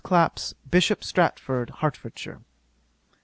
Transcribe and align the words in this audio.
CLAPP'S, 0.03 0.55
BISHOP 0.67 1.03
STORTFORD, 1.03 1.69
HERTFORDSHIRE. 1.81 2.39